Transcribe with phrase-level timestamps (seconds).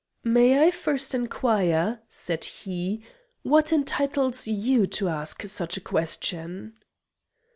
[0.23, 3.03] "May I first inquire," said he,
[3.43, 6.73] "what entitles you to ask such a question?"